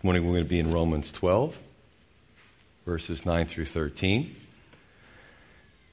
[0.00, 1.58] This morning we're going to be in Romans 12,
[2.86, 4.34] verses 9 through 13.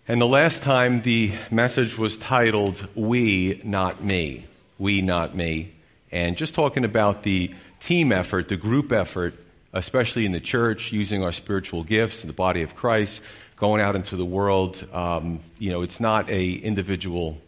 [0.07, 4.45] And the last time the message was titled, We, Not Me.
[4.79, 5.73] We, Not Me.
[6.09, 9.33] And just talking about the team effort, the group effort,
[9.73, 13.19] especially in the church, using our spiritual gifts in the body of Christ,
[13.57, 14.87] going out into the world.
[14.93, 17.41] Um, you know, it's not a individual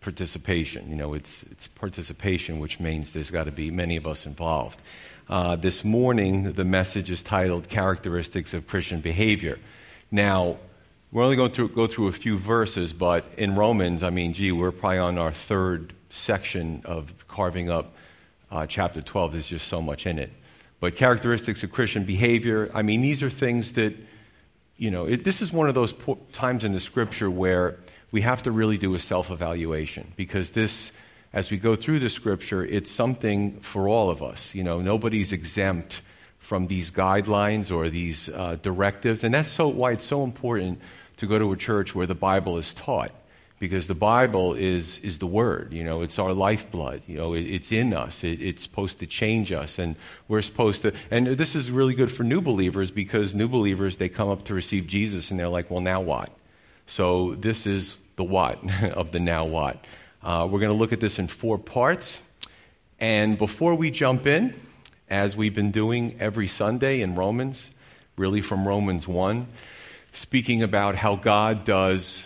[0.00, 0.90] participation.
[0.90, 4.80] You know, it's, it's participation, which means there's got to be many of us involved.
[5.28, 9.58] Uh, this morning, the message is titled Characteristics of Christian Behavior.
[10.10, 10.56] Now,
[11.12, 14.52] we're only going to go through a few verses, but in Romans, I mean, gee,
[14.52, 17.92] we're probably on our third section of carving up
[18.50, 19.32] uh, chapter 12.
[19.32, 20.32] There's just so much in it.
[20.80, 23.94] But characteristics of Christian behavior, I mean, these are things that,
[24.78, 27.76] you know, it, this is one of those po- times in the scripture where
[28.12, 30.90] we have to really do a self evaluation because this
[31.38, 34.52] as we go through the scripture, it's something for all of us.
[34.52, 36.02] You know, nobody's exempt
[36.40, 39.22] from these guidelines or these uh, directives.
[39.22, 40.80] And that's so why it's so important
[41.18, 43.12] to go to a church where the Bible is taught.
[43.60, 47.40] Because the Bible is, is the Word, you know, it's our lifeblood, you know, it,
[47.40, 49.96] it's in us, it, it's supposed to change us, and
[50.28, 54.08] we're supposed to, and this is really good for new believers because new believers, they
[54.08, 56.30] come up to receive Jesus and they're like, well, now what?
[56.86, 58.58] So this is the what
[58.94, 59.84] of the now what.
[60.22, 62.18] Uh, we're going to look at this in four parts.
[62.98, 64.52] And before we jump in,
[65.08, 67.68] as we've been doing every Sunday in Romans,
[68.16, 69.46] really from Romans 1,
[70.12, 72.24] speaking about how God does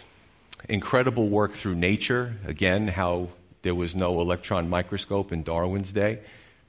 [0.71, 2.37] incredible work through nature.
[2.47, 3.29] Again, how
[3.61, 6.21] there was no electron microscope in Darwin's day.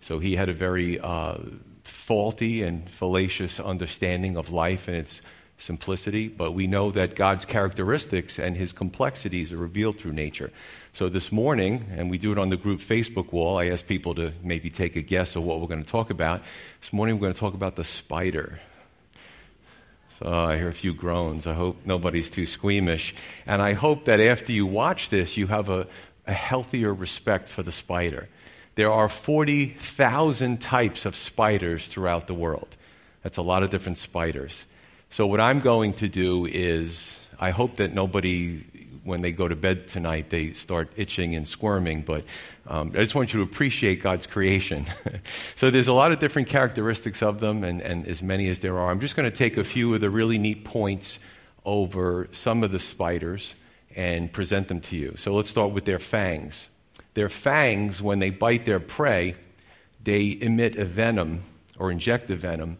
[0.01, 1.37] So he had a very uh,
[1.85, 5.21] faulty and fallacious understanding of life and its
[5.57, 6.27] simplicity.
[6.27, 10.51] But we know that God's characteristics and his complexities are revealed through nature.
[10.95, 14.13] So this morning, and we do it on the group Facebook wall, I ask people
[14.13, 16.43] to maybe take a guess of what we're going to talk about.
[16.81, 18.59] This morning, we're going to talk about the spider.
[20.19, 21.47] So I hear a few groans.
[21.47, 23.15] I hope nobody's too squeamish.
[23.47, 25.87] And I hope that after you watch this, you have a,
[26.27, 28.29] a healthier respect for the spider.
[28.75, 32.75] There are 40,000 types of spiders throughout the world.
[33.23, 34.63] That's a lot of different spiders.
[35.09, 37.09] So, what I'm going to do is,
[37.39, 38.63] I hope that nobody
[39.03, 42.01] when they go to bed tonight, they start itching and squirming.
[42.01, 42.23] But
[42.67, 44.85] um, I just want you to appreciate God's creation.
[45.55, 48.77] so there's a lot of different characteristics of them, and, and as many as there
[48.77, 48.89] are.
[48.89, 51.19] I'm just going to take a few of the really neat points
[51.65, 53.53] over some of the spiders
[53.95, 55.15] and present them to you.
[55.17, 56.67] So let's start with their fangs.
[57.13, 59.35] Their fangs, when they bite their prey,
[60.03, 61.43] they emit a venom
[61.77, 62.77] or inject a venom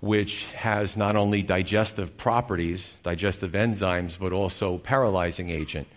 [0.00, 5.88] which has not only digestive properties, digestive enzymes, but also paralyzing agent.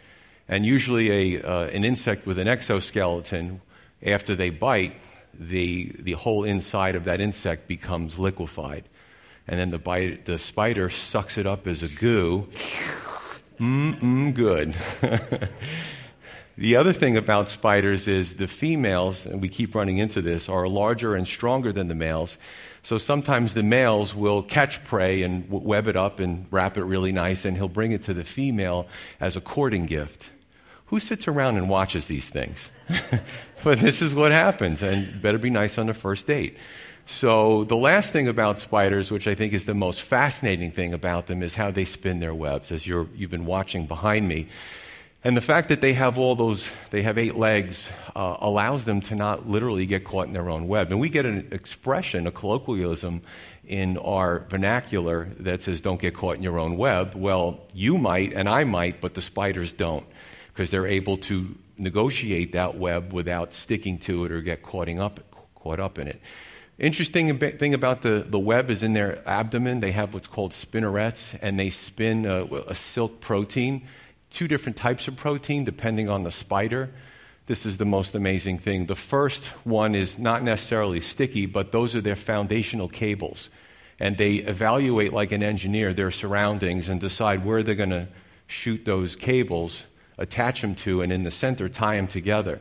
[0.47, 3.61] And usually, a, uh, an insect with an exoskeleton,
[4.03, 4.95] after they bite,
[5.37, 8.85] the, the whole inside of that insect becomes liquefied.
[9.47, 12.47] And then the, bite, the spider sucks it up as a goo.
[13.59, 14.75] Mmm, good.
[16.57, 20.67] the other thing about spiders is the females, and we keep running into this, are
[20.67, 22.37] larger and stronger than the males.
[22.84, 27.12] So sometimes the males will catch prey and web it up and wrap it really
[27.12, 28.88] nice, and he'll bring it to the female
[29.19, 30.29] as a courting gift.
[30.88, 32.72] Who sits around and watches these things?
[33.63, 36.57] but this is what happens, and better be nice on the first date.
[37.06, 41.28] So the last thing about spiders, which I think is the most fascinating thing about
[41.28, 42.72] them, is how they spin their webs.
[42.72, 44.47] As you have been watching behind me,
[45.24, 47.85] and the fact that they have all those, they have eight legs,
[48.16, 50.91] uh, allows them to not literally get caught in their own web.
[50.91, 53.22] And we get an expression, a colloquialism
[53.68, 57.16] in our vernacular that says, don't get caught in your own web.
[57.16, 60.06] Well, you might and I might, but the spiders don't
[60.47, 65.19] because they're able to negotiate that web without sticking to it or get caught up,
[65.56, 66.22] caught up in it.
[66.78, 71.24] Interesting thing about the, the web is in their abdomen, they have what's called spinnerets,
[71.41, 73.85] and they spin a, a silk protein
[74.29, 76.90] two different types of protein depending on the spider.
[77.47, 78.85] This is the most amazing thing.
[78.85, 83.49] The first one is not necessarily sticky, but those are their foundational cables.
[83.99, 88.08] And they evaluate, like an engineer, their surroundings and decide where they're going to
[88.47, 89.84] shoot those cables,
[90.17, 92.59] attach them to, and in the center, tie them together.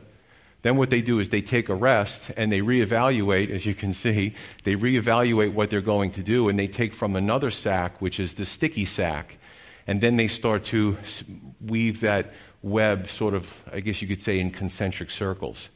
[0.61, 3.93] Then what they do is they take a rest and they reevaluate, as you can
[3.93, 4.35] see,
[4.65, 8.33] they reevaluate what they're going to do and they take from another sac, which is
[8.33, 9.37] the sticky sac,
[9.89, 10.99] and then they start to
[11.59, 12.31] weave that
[12.61, 15.69] web sort of, I guess you could say, in concentric circles.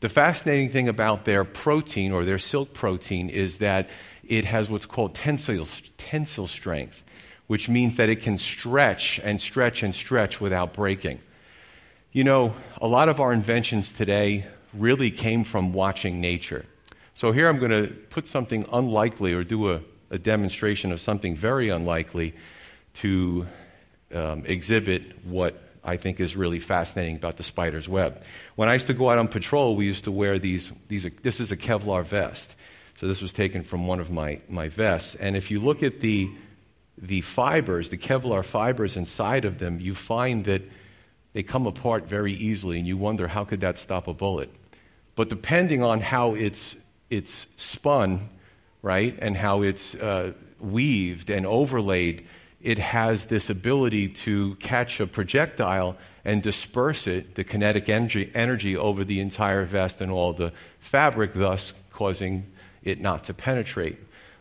[0.00, 3.88] The fascinating thing about their protein or their silk protein is that
[4.24, 5.68] it has what's called tensile,
[5.98, 7.04] tensile strength,
[7.46, 11.20] which means that it can stretch and stretch and stretch without breaking.
[12.10, 16.66] You know, a lot of our inventions today really came from watching nature.
[17.14, 19.80] So here I'm going to put something unlikely or do a,
[20.10, 22.34] a demonstration of something very unlikely
[22.94, 23.46] to
[24.14, 28.22] um, exhibit what I think is really fascinating about the spider's web.
[28.56, 31.40] When I used to go out on patrol, we used to wear these, these this
[31.40, 32.54] is a Kevlar vest.
[33.00, 35.14] So this was taken from one of my, my vests.
[35.14, 36.30] And if you look at the,
[36.98, 40.62] the fibers, the Kevlar fibers inside of them, you find that
[41.32, 44.50] they come apart very easily, and you wonder how could that stop a bullet.
[45.14, 46.76] But depending on how it's,
[47.08, 48.28] it's spun,
[48.82, 52.26] right, and how it's uh, weaved and overlaid,
[52.62, 58.76] it has this ability to catch a projectile and disperse it, the kinetic energy, energy
[58.76, 62.46] over the entire vest and all the fabric, thus causing
[62.82, 63.98] it not to penetrate.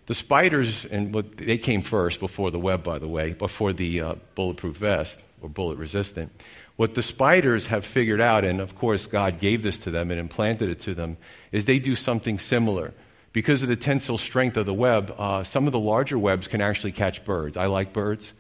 [0.08, 4.02] The spiders, and what, they came first before the web, by the way, before the
[4.02, 6.32] uh, bulletproof vest or bullet resistant.
[6.76, 10.20] What the spiders have figured out, and of course God gave this to them and
[10.20, 11.18] implanted it to them,
[11.52, 12.94] is they do something similar.
[13.32, 16.62] Because of the tensile strength of the web, uh, some of the larger webs can
[16.62, 17.58] actually catch birds.
[17.58, 18.34] I like birds,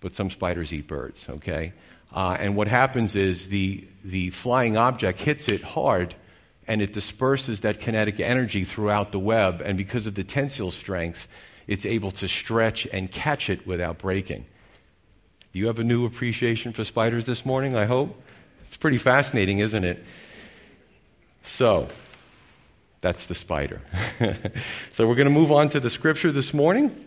[0.00, 1.72] but some spiders eat birds, okay?
[2.12, 6.14] Uh, and what happens is the, the flying object hits it hard
[6.66, 9.60] and it disperses that kinetic energy throughout the web.
[9.64, 11.28] And because of the tensile strength,
[11.66, 14.46] it's able to stretch and catch it without breaking.
[15.52, 18.20] Do you have a new appreciation for spiders this morning, I hope?
[18.68, 20.02] It's pretty fascinating, isn't it?
[21.44, 21.88] So,
[23.04, 23.82] that's the spider.
[24.94, 27.04] so, we're going to move on to the scripture this morning.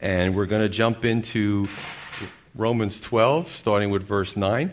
[0.00, 1.68] And we're going to jump into
[2.54, 4.70] Romans 12, starting with verse 9.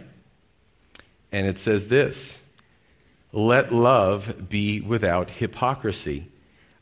[1.32, 2.36] And it says this
[3.34, 6.28] let love be without hypocrisy.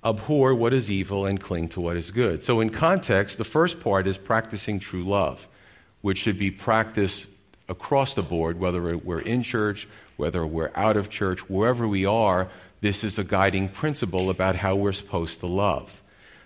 [0.04, 2.44] Abhor what is evil and cling to what is good.
[2.44, 5.48] So, in context, the first part is practicing true love,
[6.02, 7.26] which should be practiced
[7.70, 9.88] across the board, whether we're in church,
[10.18, 12.50] whether we're out of church, wherever we are.
[12.82, 16.02] This is a guiding principle about how we're supposed to love.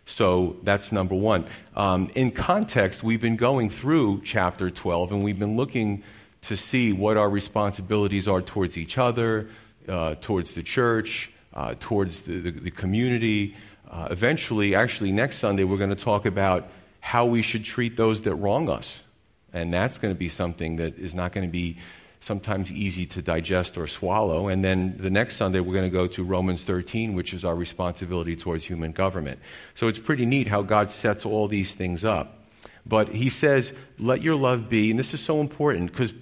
[0.05, 1.45] So that's number one.
[1.75, 6.03] Um, in context, we've been going through chapter 12 and we've been looking
[6.43, 9.49] to see what our responsibilities are towards each other,
[9.87, 13.55] uh, towards the church, uh, towards the, the, the community.
[13.89, 16.67] Uh, eventually, actually, next Sunday, we're going to talk about
[16.99, 19.01] how we should treat those that wrong us.
[19.53, 21.77] And that's going to be something that is not going to be
[22.23, 24.47] sometimes easy to digest or swallow.
[24.47, 27.55] And then the next Sunday, we're going to go to Romans 13, which is our
[27.55, 29.39] responsibility towards human government.
[29.75, 32.39] So it's pretty neat how God sets all these things up.
[32.85, 36.13] But he says, let your love be, and this is so important because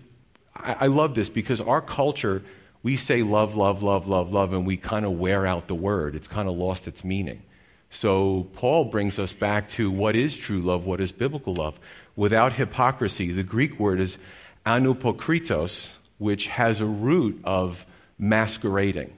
[0.55, 2.43] I, I love this because our culture
[2.83, 6.15] we say love, love, love, love, love, and we kind of wear out the word.
[6.15, 7.43] It's kind of lost its meaning.
[7.91, 11.79] So Paul brings us back to what is true love, what is biblical love.
[12.15, 14.17] Without hypocrisy, the Greek word is
[14.65, 15.87] anupokritos,
[16.17, 17.85] which has a root of
[18.17, 19.17] masquerading,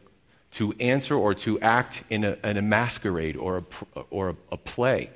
[0.52, 3.58] to answer or to act in a, in a masquerade or,
[3.96, 5.10] a, or a, a play,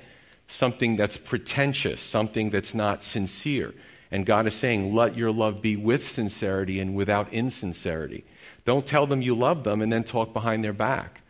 [0.48, 3.72] something that's pretentious, something that's not sincere.
[4.10, 8.24] And God is saying, let your love be with sincerity and without insincerity.
[8.64, 11.20] Don't tell them you love them and then talk behind their back.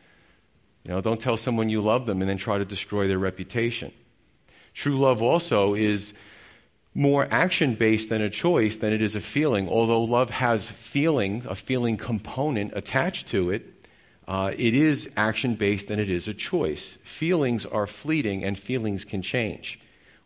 [0.84, 3.92] You know, don't tell someone you love them and then try to destroy their reputation.
[4.74, 6.12] True love also is
[6.98, 9.68] more action based than a choice than it is a feeling.
[9.68, 13.86] Although love has feeling, a feeling component attached to it,
[14.26, 16.98] uh, it is action based and it is a choice.
[17.04, 19.78] Feelings are fleeting and feelings can change,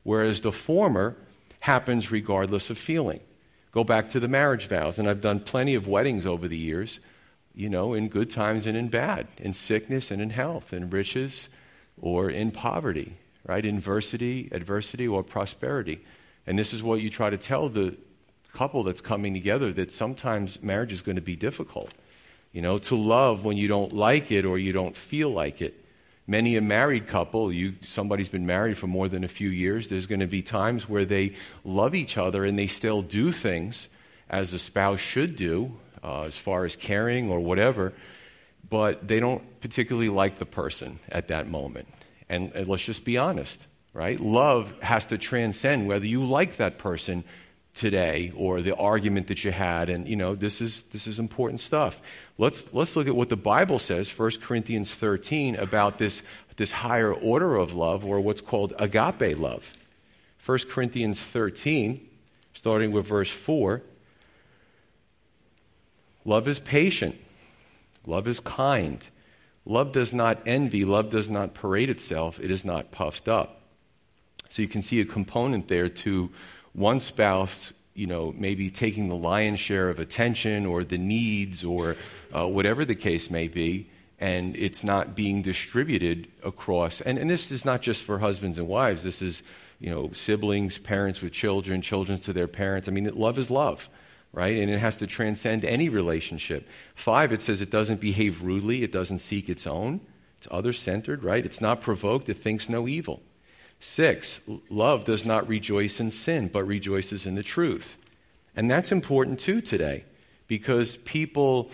[0.02, 1.14] whereas the former
[1.60, 3.20] happens regardless of feeling.
[3.70, 7.00] Go back to the marriage vows, and I've done plenty of weddings over the years,
[7.54, 11.50] you know, in good times and in bad, in sickness and in health, in riches
[12.00, 13.64] or in poverty, right?
[13.64, 16.02] Adversity, adversity or prosperity.
[16.46, 17.96] And this is what you try to tell the
[18.52, 21.92] couple that's coming together that sometimes marriage is going to be difficult.
[22.52, 25.74] You know, to love when you don't like it or you don't feel like it.
[26.26, 30.06] Many a married couple, you, somebody's been married for more than a few years, there's
[30.06, 31.34] going to be times where they
[31.64, 33.88] love each other and they still do things
[34.30, 35.72] as a spouse should do,
[36.04, 37.92] uh, as far as caring or whatever,
[38.68, 41.88] but they don't particularly like the person at that moment.
[42.28, 43.58] And, and let's just be honest,
[43.92, 44.18] right?
[44.18, 47.24] Love has to transcend whether you like that person
[47.74, 51.60] today or the argument that you had and you know this is this is important
[51.60, 52.00] stuff.
[52.36, 56.22] Let's let's look at what the bible says 1 corinthians 13 about this
[56.56, 59.72] this higher order of love or what's called agape love.
[60.44, 62.06] 1 corinthians 13
[62.54, 63.82] starting with verse 4
[66.24, 67.16] love is patient.
[68.04, 68.98] Love is kind.
[69.64, 70.84] Love does not envy.
[70.84, 72.40] Love does not parade itself.
[72.40, 73.61] It is not puffed up
[74.52, 76.28] so you can see a component there to
[76.74, 81.96] one spouse, you know, maybe taking the lion's share of attention or the needs or
[82.36, 83.88] uh, whatever the case may be,
[84.20, 87.00] and it's not being distributed across.
[87.00, 89.02] And, and this is not just for husbands and wives.
[89.02, 89.42] This is,
[89.80, 92.88] you know, siblings, parents with children, children to their parents.
[92.88, 93.88] I mean, love is love,
[94.34, 94.58] right?
[94.58, 96.68] And it has to transcend any relationship.
[96.94, 98.82] Five, it says it doesn't behave rudely.
[98.82, 100.02] It doesn't seek its own.
[100.36, 101.42] It's other centered, right?
[101.42, 102.28] It's not provoked.
[102.28, 103.22] It thinks no evil.
[103.82, 104.38] Six,
[104.70, 107.96] love does not rejoice in sin, but rejoices in the truth.
[108.54, 110.04] And that's important too today
[110.46, 111.68] because people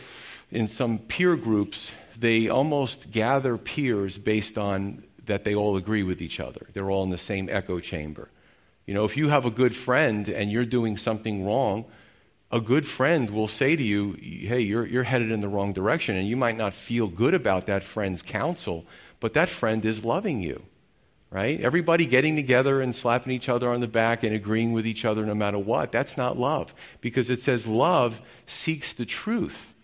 [0.51, 6.23] in some peer groups, they almost gather peers based on that they all agree with
[6.23, 6.67] each other.
[6.73, 8.31] They're all in the same echo chamber.
[8.87, 11.85] You know, if you have a good friend and you're doing something wrong,
[12.51, 16.17] a good friend will say to you, hey, you're, you're headed in the wrong direction.
[16.17, 18.87] And you might not feel good about that friend's counsel,
[19.21, 20.63] but that friend is loving you
[21.31, 21.61] right?
[21.61, 25.27] Everybody getting together and slapping each other on the back and agreeing with each other
[25.27, 25.93] no matter what.
[25.93, 29.75] That's not love because it says love seeks the truth,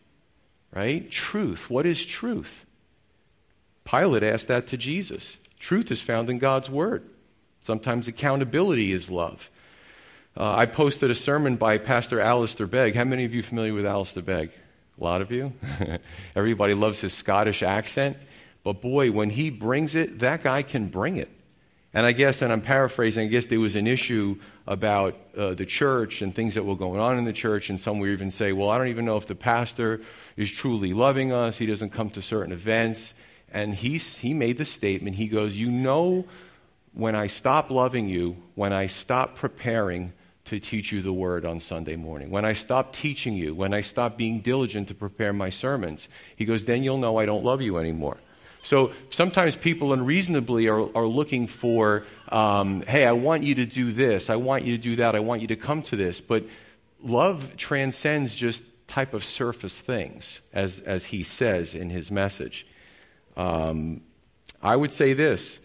[0.72, 1.10] right?
[1.10, 1.68] Truth.
[1.68, 2.64] What is truth?
[3.84, 5.36] Pilate asked that to Jesus.
[5.58, 7.04] Truth is found in God's Word.
[7.60, 9.50] Sometimes accountability is love.
[10.36, 12.94] Uh, I posted a sermon by Pastor Alistair Begg.
[12.94, 14.50] How many of you familiar with Alistair Begg?
[15.00, 15.52] A lot of you.
[16.36, 18.16] Everybody loves his Scottish accent.
[18.64, 21.30] But boy, when he brings it, that guy can bring it.
[21.92, 25.66] And I guess, and I'm paraphrasing, I guess there was an issue about uh, the
[25.66, 28.52] church and things that were going on in the church, and some would even say,
[28.52, 30.00] well, I don't even know if the pastor
[30.37, 31.59] is truly loving us.
[31.59, 33.14] He doesn't come to certain events.
[33.52, 36.26] And he, he made the statement, he goes, You know,
[36.92, 40.12] when I stop loving you, when I stop preparing
[40.47, 43.80] to teach you the word on Sunday morning, when I stop teaching you, when I
[43.80, 47.62] stop being diligent to prepare my sermons, he goes, then you'll know I don't love
[47.62, 48.18] you anymore.
[48.64, 53.92] So sometimes people unreasonably are, are looking for, um, hey, I want you to do
[53.92, 56.21] this, I want you to do that, I want you to come to this.
[56.21, 56.44] But
[57.02, 62.66] love transcends just type of surface things, as, as he says in his message.
[63.37, 64.00] Um,
[64.62, 65.59] I would say this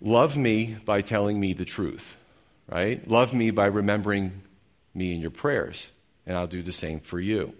[0.00, 2.16] love me by telling me the truth,
[2.68, 3.06] right?
[3.08, 4.42] Love me by remembering
[4.94, 5.90] me in your prayers,
[6.26, 7.54] and I'll do the same for you.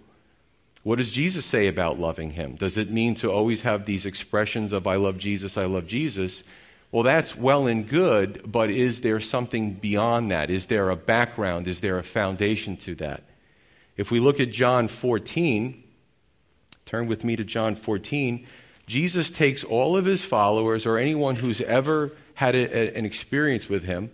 [0.83, 2.55] What does Jesus say about loving him?
[2.55, 6.43] Does it mean to always have these expressions of, I love Jesus, I love Jesus?
[6.91, 10.49] Well, that's well and good, but is there something beyond that?
[10.49, 11.67] Is there a background?
[11.67, 13.23] Is there a foundation to that?
[13.95, 15.83] If we look at John 14,
[16.85, 18.45] turn with me to John 14,
[18.85, 23.69] Jesus takes all of his followers or anyone who's ever had a, a, an experience
[23.69, 24.11] with him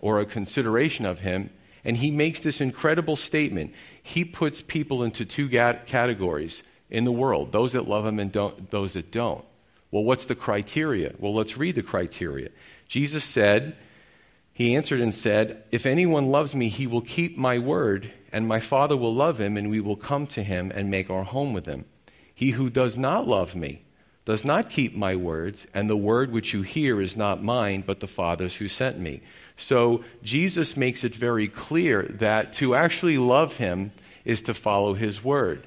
[0.00, 1.50] or a consideration of him,
[1.84, 3.72] and he makes this incredible statement.
[4.02, 8.92] He puts people into two categories in the world those that love him and those
[8.94, 9.44] that don't.
[9.90, 11.14] Well, what's the criteria?
[11.18, 12.50] Well, let's read the criteria.
[12.86, 13.76] Jesus said,
[14.52, 18.60] He answered and said, If anyone loves me, he will keep my word, and my
[18.60, 21.66] Father will love him, and we will come to him and make our home with
[21.66, 21.86] him.
[22.32, 23.82] He who does not love me
[24.24, 28.00] does not keep my words, and the word which you hear is not mine, but
[28.00, 29.22] the Father's who sent me.
[29.60, 33.92] So Jesus makes it very clear that to actually love him
[34.24, 35.66] is to follow his word.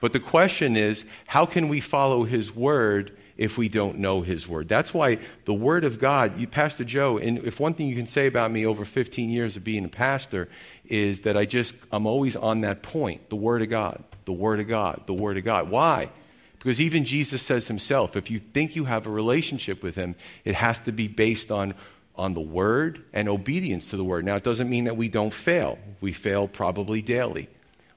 [0.00, 4.48] But the question is, how can we follow his word if we don't know his
[4.48, 4.68] word?
[4.68, 8.06] That's why the word of God, you, Pastor Joe, and if one thing you can
[8.06, 10.48] say about me over 15 years of being a pastor
[10.86, 13.28] is that I just, I'm always on that point.
[13.28, 15.70] The word of God, the word of God, the word of God.
[15.70, 16.10] Why?
[16.58, 20.54] Because even Jesus says himself, if you think you have a relationship with him, it
[20.54, 21.74] has to be based on
[22.14, 24.24] on the word and obedience to the word.
[24.24, 25.78] Now, it doesn't mean that we don't fail.
[26.00, 27.48] We fail probably daily.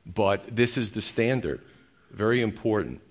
[0.05, 1.61] But this is the standard.
[2.11, 3.01] Very important.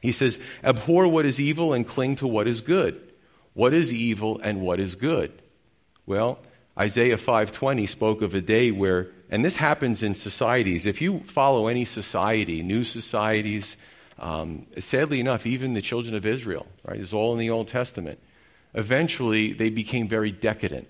[0.00, 3.00] He says, abhor what is evil and cling to what is good.
[3.52, 5.42] What is evil and what is good?
[6.06, 6.38] Well,
[6.78, 10.86] Isaiah 5:20 spoke of a day where and this happens in societies.
[10.86, 13.76] If you follow any society, new societies,
[14.18, 18.18] um, sadly enough, even the children of Israel, right, is all in the Old Testament
[18.74, 20.88] eventually they became very decadent.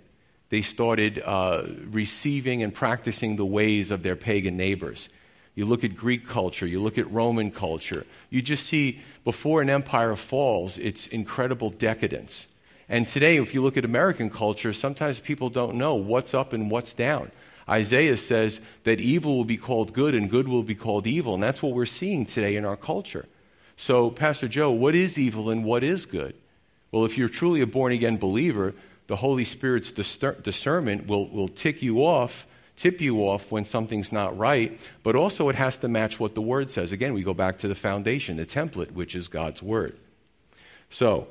[0.51, 5.09] They started uh, receiving and practicing the ways of their pagan neighbors.
[5.55, 9.71] You look at Greek culture, you look at Roman culture, you just see before an
[9.71, 12.47] empire falls, it's incredible decadence.
[12.89, 16.71] And today, if you look at American culture, sometimes people don't know what's up and
[16.71, 17.31] what's down.
[17.69, 21.35] Isaiah says that evil will be called good and good will be called evil.
[21.35, 23.27] And that's what we're seeing today in our culture.
[23.77, 26.35] So, Pastor Joe, what is evil and what is good?
[26.93, 28.75] Well, if you're truly a born again believer,
[29.07, 34.37] the Holy Spirit's discernment will, will tick you off, tip you off when something's not
[34.37, 36.93] right, but also it has to match what the Word says.
[36.93, 39.99] Again, we go back to the foundation, the template, which is God's Word.
[40.91, 41.29] So,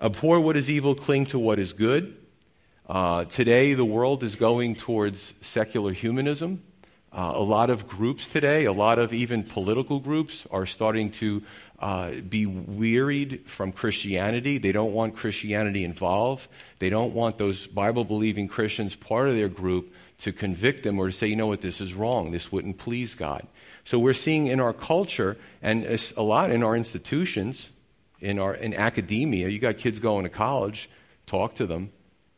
[0.00, 2.16] abhor what is evil, cling to what is good.
[2.88, 6.62] Uh, today, the world is going towards secular humanism.
[7.12, 11.42] Uh, a lot of groups today, a lot of even political groups, are starting to
[11.82, 14.58] uh, be wearied from Christianity.
[14.58, 16.46] They don't want Christianity involved.
[16.78, 21.08] They don't want those Bible believing Christians part of their group to convict them or
[21.08, 22.30] to say, you know what, this is wrong.
[22.30, 23.44] This wouldn't please God.
[23.84, 25.84] So we're seeing in our culture and
[26.16, 27.68] a lot in our institutions,
[28.20, 30.88] in our in academia, you got kids going to college,
[31.26, 31.90] talk to them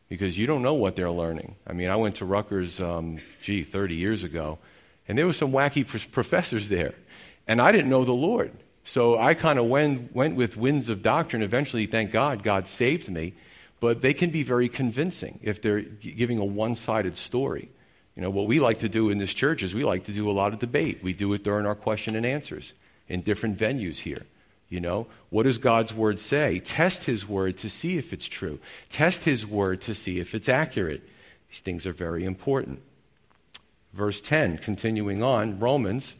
[0.09, 1.55] because you don't know what they're learning.
[1.67, 4.57] I mean, I went to Rutgers, um, gee, 30 years ago,
[5.07, 6.95] and there were some wacky professors there,
[7.47, 8.51] and I didn't know the Lord.
[8.85, 11.41] So I kind of went, went with winds of doctrine.
[11.41, 13.33] Eventually, thank God, God saved me.
[13.79, 17.69] But they can be very convincing if they're giving a one sided story.
[18.15, 20.29] You know, what we like to do in this church is we like to do
[20.29, 21.03] a lot of debate.
[21.03, 22.73] We do it during our question and answers
[23.09, 24.25] in different venues here.
[24.69, 26.59] You know, what does God's word say?
[26.59, 28.59] Test his word to see if it's true.
[28.89, 31.03] Test his word to see if it's accurate.
[31.49, 32.81] These things are very important.
[33.93, 36.15] Verse 10, continuing on, Romans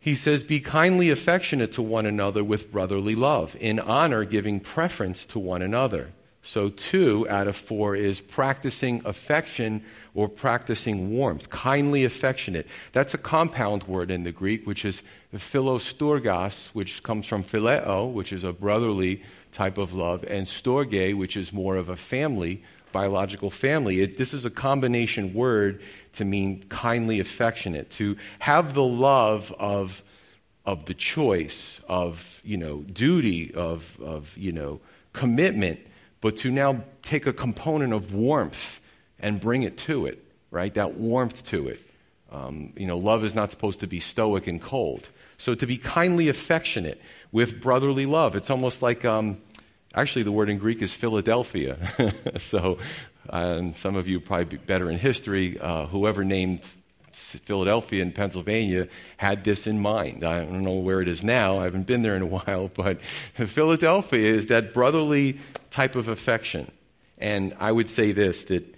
[0.00, 5.26] he says, Be kindly affectionate to one another with brotherly love, in honor giving preference
[5.26, 6.12] to one another.
[6.42, 12.66] So, two out of four is practicing affection or practicing warmth, kindly affectionate.
[12.92, 15.02] That's a compound word in the Greek, which is
[15.34, 21.36] philostorgos, which comes from phileo, which is a brotherly type of love, and storge, which
[21.36, 24.00] is more of a family, biological family.
[24.00, 25.82] It, this is a combination word
[26.14, 30.02] to mean kindly affectionate, to have the love of,
[30.64, 34.80] of the choice, of, you know, duty, of, of, you know,
[35.12, 35.80] commitment,
[36.20, 38.80] but to now take a component of warmth
[39.18, 40.74] and bring it to it, right?
[40.74, 41.80] That warmth to it.
[42.32, 45.08] Um, you know, love is not supposed to be stoic and cold.
[45.38, 47.00] So to be kindly affectionate
[47.32, 49.38] with brotherly love, it's almost like, um,
[49.94, 51.78] actually, the word in Greek is Philadelphia.
[52.38, 52.78] so
[53.28, 55.58] um, some of you probably better in history.
[55.58, 56.62] Uh, whoever named
[57.12, 60.24] Philadelphia in Pennsylvania had this in mind.
[60.24, 61.60] I don't know where it is now.
[61.60, 63.00] I haven't been there in a while, but
[63.34, 66.70] Philadelphia is that brotherly type of affection.
[67.18, 68.74] And I would say this that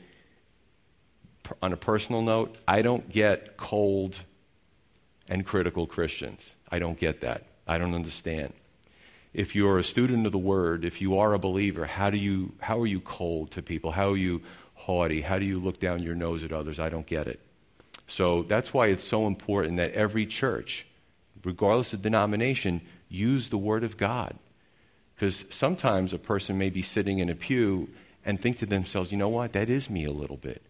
[1.60, 4.18] on a personal note, I don't get cold
[5.28, 6.54] and critical Christians.
[6.70, 7.44] I don't get that.
[7.66, 8.52] I don't understand.
[9.34, 12.52] If you're a student of the word, if you are a believer, how do you
[12.60, 13.92] how are you cold to people?
[13.92, 14.42] How are you
[14.74, 15.22] haughty?
[15.22, 16.78] How do you look down your nose at others?
[16.78, 17.40] I don't get it.
[18.08, 20.86] So that's why it's so important that every church,
[21.44, 24.36] regardless of denomination, use the word of God.
[25.14, 27.88] Because sometimes a person may be sitting in a pew
[28.24, 30.62] and think to themselves, you know what, that is me a little bit.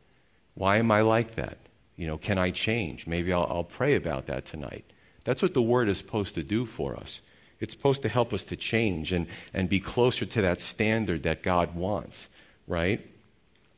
[0.54, 1.58] Why am I like that?
[1.96, 3.06] You know, can I change?
[3.06, 4.84] Maybe I'll, I'll pray about that tonight.
[5.24, 7.20] That's what the word is supposed to do for us.
[7.62, 11.44] It's supposed to help us to change and, and be closer to that standard that
[11.44, 12.26] God wants,
[12.66, 13.06] right?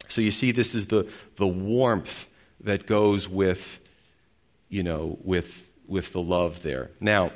[0.09, 2.27] So you see, this is the, the warmth
[2.61, 3.79] that goes with,
[4.70, 6.92] you know, with, with the love there.
[6.99, 7.33] Now,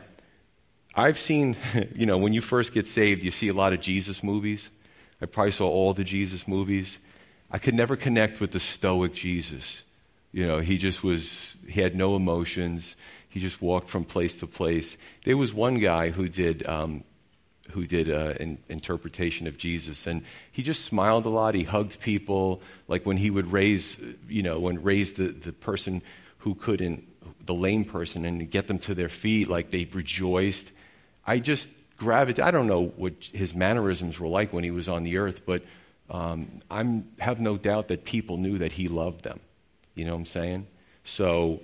[0.95, 1.59] I've seen,
[1.95, 4.71] you know, when you first get saved, you see a lot of Jesus movies.
[5.21, 6.99] I probably saw all the Jesus movies.
[7.51, 9.83] I could never connect with the stoic Jesus.
[10.33, 12.97] You know, he just was, he had no emotions.
[13.39, 14.97] He just walked from place to place.
[15.25, 17.05] There was one guy who did, um,
[17.71, 21.55] who did uh, an interpretation of Jesus, and he just smiled a lot.
[21.55, 23.97] He hugged people, like when he would raise,
[24.29, 26.03] you know, when raise the, the person
[26.39, 27.07] who couldn't,
[27.47, 30.73] the lame person, and get them to their feet, like they rejoiced.
[31.25, 32.45] I just gravitated.
[32.45, 35.63] I don't know what his mannerisms were like when he was on the earth, but
[36.11, 39.39] um, I have no doubt that people knew that he loved them.
[39.95, 40.67] You know what I'm saying?
[41.05, 41.61] So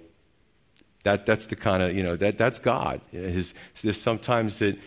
[1.05, 3.01] that, that's the kind of, you know, that, that's God.
[3.13, 4.79] His, there's sometimes that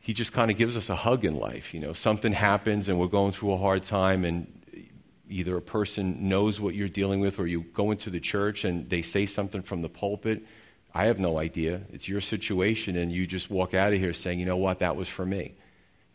[0.00, 1.72] he just kind of gives us a hug in life.
[1.72, 4.46] You know, something happens and we're going through a hard time and
[5.30, 8.90] either a person knows what you're dealing with or you go into the church and
[8.90, 10.44] they say something from the pulpit.
[10.92, 11.82] I have no idea.
[11.92, 14.96] It's your situation and you just walk out of here saying, you know what, that
[14.96, 15.54] was for me.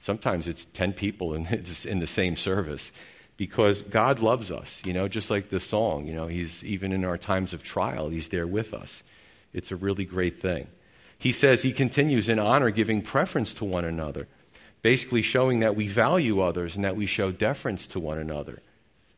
[0.02, 2.91] Sometimes it's 10 people in, it's in the same service
[3.38, 7.06] because God loves us, you know, just like the song, you know, He's even in
[7.06, 9.02] our times of trial, He's there with us.
[9.53, 10.67] It's a really great thing.
[11.17, 14.27] He says he continues in honor, giving preference to one another,
[14.81, 18.62] basically showing that we value others and that we show deference to one another.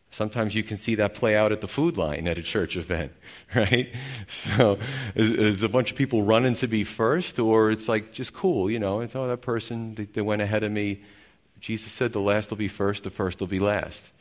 [0.09, 3.13] Sometimes you can see that play out at the food line at a church event,
[3.55, 3.93] right?
[4.55, 4.77] So
[5.15, 8.69] is, is a bunch of people running to be first, or it's like just cool,
[8.69, 8.99] you know?
[8.99, 11.01] It's, oh, that person, they, they went ahead of me.
[11.61, 14.11] Jesus said the last will be first, the first will be last.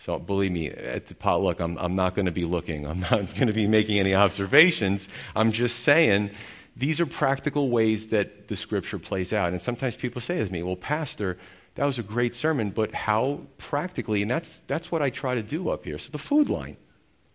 [0.00, 2.86] So believe me, at the potluck, I'm, I'm not going to be looking.
[2.86, 5.06] I'm not going to be making any observations.
[5.36, 6.30] I'm just saying
[6.74, 9.52] these are practical ways that the scripture plays out.
[9.52, 11.36] And sometimes people say to me, well, Pastor,
[11.74, 15.42] that was a great sermon, but how practically, and that's, that's what I try to
[15.42, 15.98] do up here.
[15.98, 16.78] So the food line,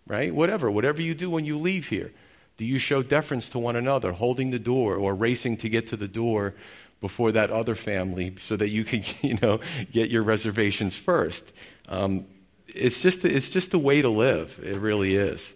[0.07, 0.33] right?
[0.33, 2.11] Whatever, whatever you do when you leave here,
[2.57, 5.97] Do you show deference to one another, holding the door or racing to get to
[5.97, 6.55] the door
[7.01, 9.59] before that other family so that you can, you know,
[9.91, 11.43] get your reservations first?
[11.87, 12.25] Um,
[12.67, 14.59] it's just it's just the way to live.
[14.63, 15.53] It really is.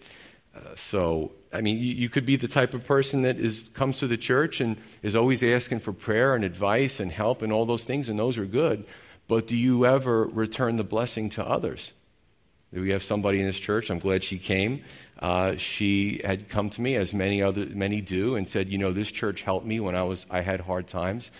[0.54, 3.98] Uh, so I mean, you, you, could be the type of person that is comes
[4.00, 7.66] to the church and is always asking for prayer and advice and help and all
[7.66, 8.84] those things, and those are good.
[9.26, 11.92] But do you ever return the blessing to others?
[12.72, 13.90] Do we have somebody in this church.
[13.90, 14.84] I'm glad she came.
[15.18, 18.92] Uh, she had come to me, as many other many do, and said, "You know,
[18.92, 21.30] this church helped me when I was I had hard times.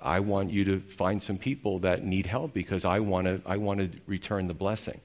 [0.00, 3.58] I want you to find some people that need help because I want to I
[3.58, 5.00] want to return the blessing."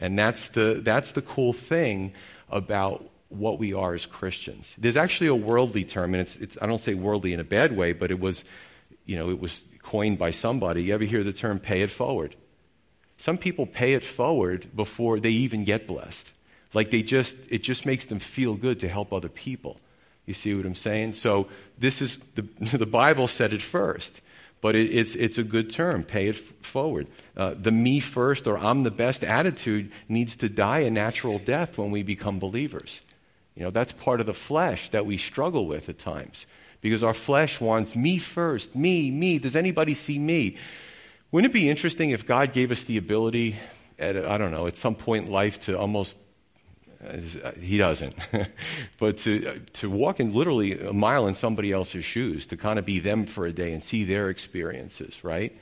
[0.00, 2.12] And that's the that's the cool thing
[2.48, 4.74] about what we are as Christians.
[4.76, 7.76] There's actually a worldly term, and it's, it's, I don't say worldly in a bad
[7.76, 8.44] way, but it was,
[9.06, 10.82] you know, it was coined by somebody.
[10.84, 12.34] You ever hear the term pay it forward?
[13.18, 16.30] Some people pay it forward before they even get blessed.
[16.74, 19.80] Like they just, it just makes them feel good to help other people.
[20.26, 21.14] You see what I'm saying?
[21.14, 22.42] So this is, the,
[22.76, 24.20] the Bible said it first.
[24.60, 26.04] But it, it's, it's a good term.
[26.04, 27.06] Pay it forward.
[27.36, 31.78] Uh, the me first or I'm the best attitude needs to die a natural death
[31.78, 33.00] when we become believers.
[33.54, 36.46] You know, that's part of the flesh that we struggle with at times
[36.80, 39.38] because our flesh wants me first, me, me.
[39.38, 40.56] Does anybody see me?
[41.30, 43.56] Wouldn't it be interesting if God gave us the ability,
[43.98, 46.16] at, I don't know, at some point in life to almost,
[47.02, 48.14] Uh, he doesn't,
[48.98, 52.78] but to, uh, to walk in literally a mile in somebody else's shoes, to kind
[52.78, 55.58] of be them for a day and see their experiences, right?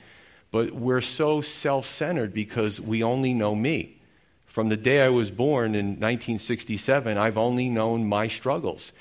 [0.51, 4.01] But we're so self centered because we only know me.
[4.45, 8.91] From the day I was born in 1967, I've only known my struggles.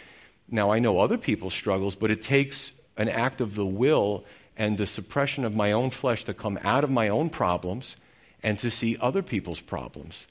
[0.48, 4.24] Now, I know other people's struggles, but it takes an act of the will
[4.56, 7.96] and the suppression of my own flesh to come out of my own problems
[8.42, 10.26] and to see other people's problems.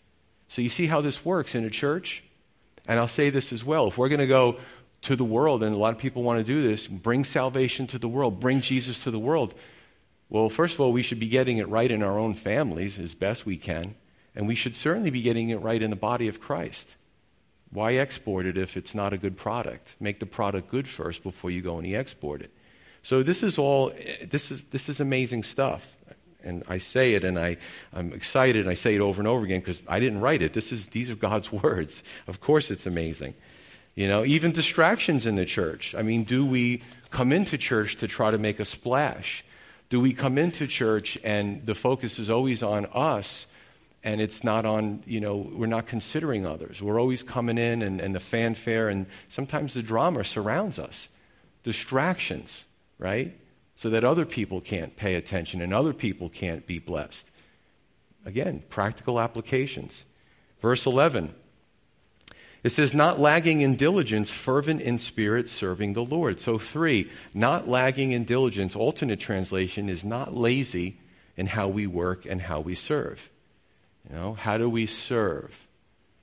[0.48, 2.24] So, you see how this works in a church?
[2.88, 3.88] And I'll say this as well.
[3.88, 4.58] If we're going to go
[5.04, 8.00] to the world, and a lot of people want to do this, bring salvation to
[8.00, 9.54] the world, bring Jesus to the world.
[10.30, 13.16] Well, first of all, we should be getting it right in our own families as
[13.16, 13.96] best we can.
[14.36, 16.86] And we should certainly be getting it right in the body of Christ.
[17.72, 19.96] Why export it if it's not a good product?
[20.00, 22.52] Make the product good first before you go and export it.
[23.04, 25.88] So this is all, this is, this is amazing stuff.
[26.48, 27.58] And I say it and I,
[27.94, 30.54] I'm excited and I say it over and over again because I didn't write it.
[30.54, 32.02] This is, these are God's words.
[32.26, 33.36] Of course it's amazing.
[33.96, 35.96] You know, even distractions in the church.
[35.96, 39.44] I mean, do we come into church to try to make a splash?
[39.90, 43.46] Do we come into church and the focus is always on us
[44.04, 46.82] and it's not on, you know, we're not considering others.
[46.82, 51.08] We're always coming in and, and the fanfare, and sometimes the drama surrounds us.
[51.64, 52.64] Distractions,
[53.00, 53.38] right?
[53.78, 57.26] So that other people can't pay attention and other people can't be blessed.
[58.26, 60.04] Again, practical applications.
[60.62, 61.34] Verse 11.
[62.64, 66.42] It says, not lagging in diligence, fervent in spirit, serving the Lord.
[66.42, 71.00] So, three, not lagging in diligence, alternate translation, is not lazy
[71.38, 73.30] in how we work and how we serve.
[74.10, 75.54] You know, how do we serve?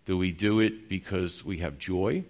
[0.06, 2.24] Do we do it because we have joy?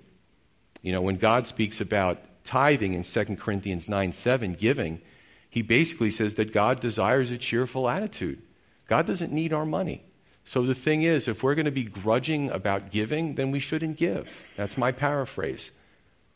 [0.83, 5.01] You know, when God speaks about tithing in 2 Corinthians 9 7, giving,
[5.55, 8.43] he basically says that God desires a cheerful attitude.
[8.88, 10.03] God doesn't need our money.
[10.45, 13.97] So the thing is, if we're going to be grudging about giving, then we shouldn't
[13.97, 14.29] give.
[14.57, 15.71] That's my paraphrase.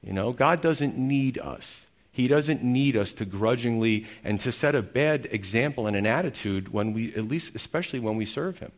[0.05, 1.81] You know, God doesn't need us.
[2.13, 6.73] He doesn't need us to grudgingly and to set a bad example and an attitude
[6.73, 8.71] when we, at least, especially when we serve Him.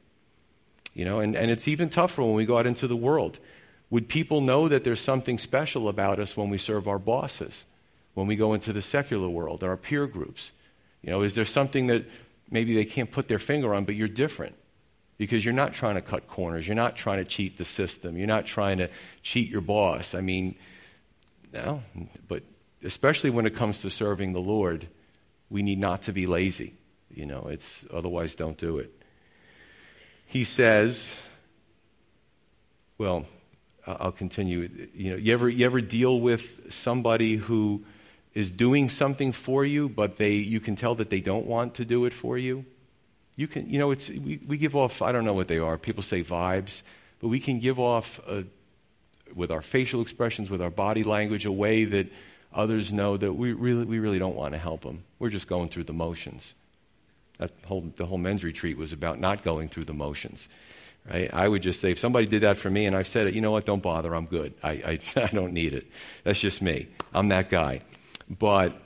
[0.94, 3.40] You know, and, and it's even tougher when we go out into the world.
[3.90, 7.64] Would people know that there's something special about us when we serve our bosses,
[8.14, 10.50] when we go into the secular world, our peer groups?
[11.02, 12.06] You know, is there something that
[12.50, 14.54] maybe they can't put their finger on, but you're different?
[15.16, 16.66] Because you're not trying to cut corners.
[16.66, 18.16] You're not trying to cheat the system.
[18.16, 18.88] You're not trying to
[19.22, 20.14] cheat your boss.
[20.14, 20.56] I mean,
[21.52, 21.82] no,
[22.26, 22.42] but
[22.82, 24.88] especially when it comes to serving the Lord,
[25.50, 26.74] we need not to be lazy.
[27.10, 28.94] You know, it's otherwise don't do it
[30.30, 31.04] he says,
[32.98, 33.26] well,
[33.84, 34.88] I'll continue.
[34.94, 37.84] You know, you ever, you ever deal with somebody who
[38.34, 41.84] is doing something for you, but they, you can tell that they don't want to
[41.84, 42.64] do it for you?
[43.36, 45.76] You can, you know, it's, we, we give off, I don't know what they are.
[45.78, 46.82] People say vibes,
[47.20, 48.44] but we can give off, a,
[49.34, 52.08] with our facial expressions, with our body language, a way that
[52.52, 55.04] others know that we really, we really don't want to help them.
[55.18, 56.54] We're just going through the motions.
[57.38, 60.48] That whole, the whole men's retreat was about not going through the motions.
[61.08, 61.32] Right?
[61.32, 63.40] I would just say, if somebody did that for me and I've said it, you
[63.40, 64.52] know what, don't bother, I'm good.
[64.62, 65.86] I, I, I don't need it.
[66.24, 66.88] That's just me.
[67.14, 67.82] I'm that guy.
[68.30, 68.80] But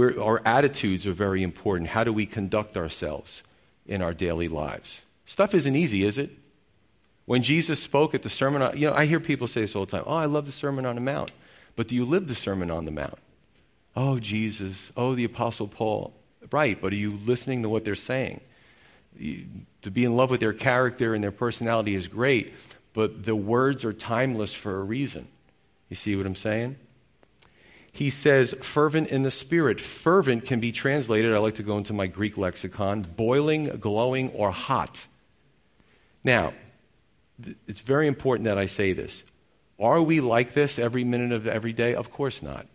[0.00, 1.90] our attitudes are very important.
[1.90, 3.42] How do we conduct ourselves
[3.86, 5.00] in our daily lives?
[5.24, 6.30] Stuff isn't easy, is it?
[7.24, 9.86] When Jesus spoke at the Sermon on, you know, I hear people say this all
[9.86, 10.04] the time.
[10.06, 11.32] Oh, I love the Sermon on the Mount.
[11.74, 13.18] But do you live the Sermon on the Mount?
[13.96, 14.92] Oh, Jesus.
[14.96, 16.12] Oh, the Apostle Paul.
[16.52, 18.42] Right, but are you listening to what they're saying?
[19.18, 19.46] You,
[19.82, 22.52] to be in love with their character and their personality is great,
[22.92, 25.28] but the words are timeless for a reason.
[25.88, 26.76] You see what I'm saying?
[27.94, 29.80] He says, fervent in the spirit.
[29.80, 34.50] Fervent can be translated, I like to go into my Greek lexicon, boiling, glowing, or
[34.50, 35.06] hot.
[36.24, 36.54] Now,
[37.68, 39.22] it's very important that I say this.
[39.78, 41.94] Are we like this every minute of every day?
[41.94, 42.66] Of course not.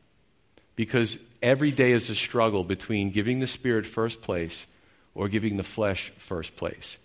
[0.77, 4.65] Because every day is a struggle between giving the Spirit first place
[5.15, 6.95] or giving the flesh first place.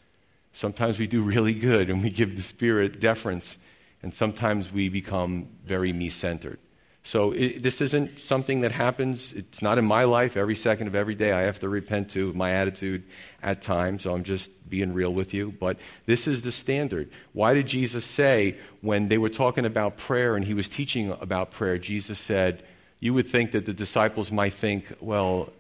[0.53, 3.57] Sometimes we do really good and we give the Spirit deference,
[4.05, 6.61] and sometimes we become very me centered.
[7.07, 9.33] So it, this isn't something that happens.
[9.35, 11.33] It's not in my life every second of every day.
[11.33, 13.05] I have to repent to my attitude
[13.43, 14.05] at times.
[14.05, 15.53] So I'm just being real with you.
[15.53, 17.11] But this is the standard.
[17.35, 21.51] Why did Jesus say when they were talking about prayer and he was teaching about
[21.51, 22.65] prayer, Jesus said,
[23.01, 25.53] you would think that the disciples might think, well,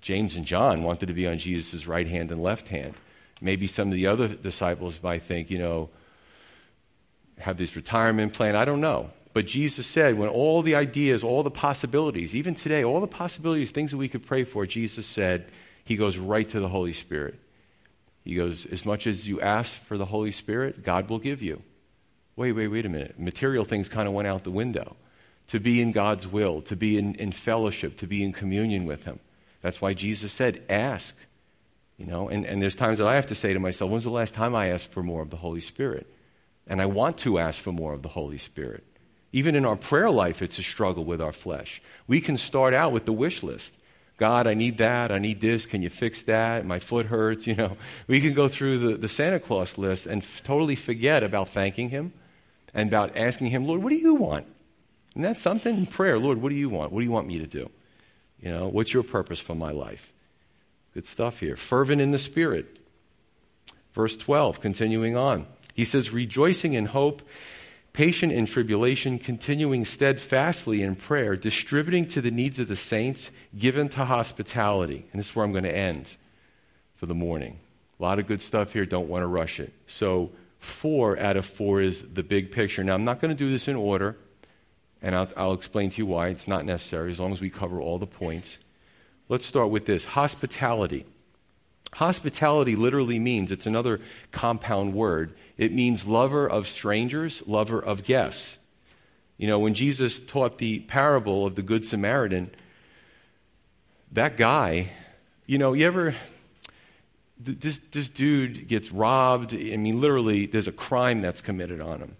[0.00, 2.94] James and John wanted to be on Jesus' right hand and left hand.
[3.40, 5.90] Maybe some of the other disciples might think, you know,
[7.38, 8.54] have this retirement plan.
[8.54, 9.10] I don't know.
[9.32, 13.70] But Jesus said, when all the ideas, all the possibilities, even today, all the possibilities,
[13.70, 15.46] things that we could pray for, Jesus said,
[15.84, 17.38] He goes right to the Holy Spirit.
[18.24, 21.62] He goes, as much as you ask for the Holy Spirit, God will give you.
[22.36, 23.18] Wait, wait, wait a minute.
[23.18, 24.96] Material things kind of went out the window.
[25.48, 29.04] To be in God's will, to be in, in fellowship, to be in communion with
[29.04, 29.18] Him.
[29.60, 31.14] That's why Jesus said, ask.
[31.98, 34.10] You know, and, and there's times that I have to say to myself, when's the
[34.10, 36.06] last time I asked for more of the Holy Spirit?
[36.66, 38.84] And I want to ask for more of the Holy Spirit.
[39.32, 41.80] Even in our prayer life, it's a struggle with our flesh.
[42.06, 43.72] We can start out with the wish list.
[44.18, 45.10] God, I need that.
[45.10, 45.64] I need this.
[45.64, 46.66] Can you fix that?
[46.66, 47.46] My foot hurts.
[47.52, 51.22] You know, we can go through the, the Santa Claus list and f- totally forget
[51.22, 52.12] about thanking Him
[52.74, 54.46] and about asking Him, Lord, what do you want?
[55.14, 56.18] And that's something in prayer.
[56.18, 56.92] Lord, what do you want?
[56.92, 57.70] What do you want me to do?
[58.40, 60.12] You know, what's your purpose for my life?
[60.94, 61.56] Good stuff here.
[61.56, 62.78] Fervent in the Spirit.
[63.94, 65.46] Verse 12, continuing on.
[65.74, 67.22] He says, rejoicing in hope
[67.92, 73.88] patient in tribulation, continuing steadfastly in prayer, distributing to the needs of the saints, given
[73.90, 75.06] to hospitality.
[75.12, 76.08] And this is where I'm going to end
[76.96, 77.58] for the morning.
[77.98, 79.72] A lot of good stuff here, don't want to rush it.
[79.86, 82.82] So, four out of four is the big picture.
[82.82, 84.16] Now, I'm not going to do this in order,
[85.02, 86.28] and I'll, I'll explain to you why.
[86.28, 88.58] It's not necessary as long as we cover all the points.
[89.28, 91.06] Let's start with this hospitality.
[92.02, 94.00] Hospitality literally means, it's another
[94.32, 98.58] compound word, it means lover of strangers, lover of guests.
[99.38, 102.50] You know, when Jesus taught the parable of the Good Samaritan,
[104.10, 104.90] that guy,
[105.46, 106.16] you know, you ever,
[107.38, 109.54] this, this dude gets robbed.
[109.54, 112.16] I mean, literally, there's a crime that's committed on him.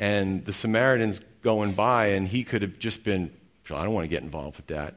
[0.00, 3.30] And the Samaritan's going by, and he could have just been,
[3.70, 4.96] I don't want to get involved with that.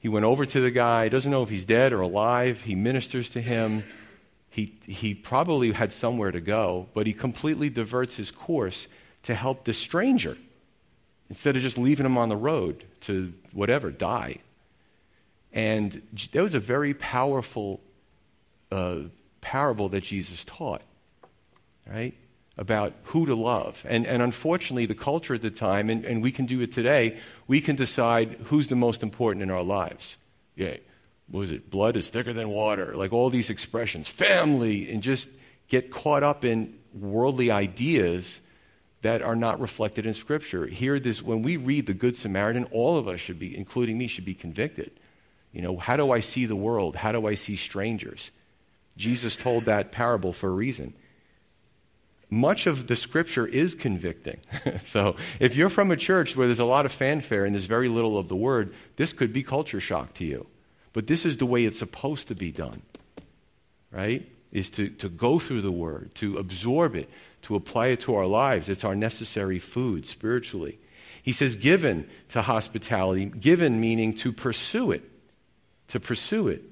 [0.00, 2.62] He went over to the guy, doesn't know if he's dead or alive.
[2.62, 3.84] He ministers to him.
[4.48, 8.88] He, he probably had somewhere to go, but he completely diverts his course
[9.22, 10.36] to help this stranger
[11.28, 14.38] instead of just leaving him on the road to whatever, die.
[15.52, 17.80] And that was a very powerful
[18.72, 19.00] uh,
[19.40, 20.82] parable that Jesus taught,
[21.86, 22.14] right?
[22.60, 23.82] About who to love.
[23.88, 27.18] And, and unfortunately, the culture at the time, and, and we can do it today,
[27.46, 30.18] we can decide who's the most important in our lives.
[30.56, 30.76] Yeah,
[31.28, 31.70] what was it?
[31.70, 32.94] Blood is thicker than water.
[32.94, 35.26] Like all these expressions, family, and just
[35.68, 38.40] get caught up in worldly ideas
[39.00, 40.66] that are not reflected in Scripture.
[40.66, 44.06] Here, this when we read the Good Samaritan, all of us should be, including me,
[44.06, 44.90] should be convicted.
[45.50, 46.96] You know, how do I see the world?
[46.96, 48.30] How do I see strangers?
[48.98, 50.92] Jesus told that parable for a reason
[52.30, 54.38] much of the scripture is convicting.
[54.86, 57.88] so if you're from a church where there's a lot of fanfare and there's very
[57.88, 60.46] little of the word, this could be culture shock to you.
[60.92, 62.82] But this is the way it's supposed to be done,
[63.90, 64.28] right?
[64.52, 67.10] Is to, to go through the word, to absorb it,
[67.42, 68.68] to apply it to our lives.
[68.68, 70.78] It's our necessary food spiritually.
[71.22, 75.08] He says, given to hospitality, given meaning to pursue it,
[75.88, 76.62] to pursue it.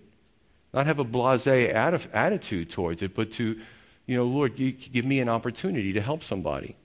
[0.72, 3.60] Not have a blase attitude towards it, but to
[4.08, 6.76] you know, Lord, give me an opportunity to help somebody.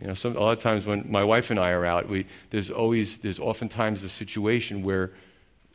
[0.00, 2.26] You know, some, a lot of times when my wife and I are out, we,
[2.50, 5.12] there's always, there's oftentimes a situation where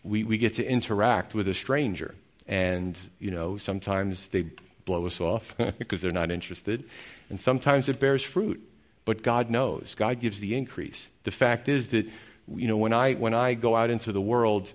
[0.03, 2.15] we, we get to interact with a stranger.
[2.47, 4.47] And, you know, sometimes they
[4.83, 6.85] blow us off because they're not interested.
[7.29, 8.67] And sometimes it bears fruit.
[9.05, 9.93] But God knows.
[9.95, 11.07] God gives the increase.
[11.23, 12.07] The fact is that,
[12.47, 14.73] you know, when I, when I go out into the world,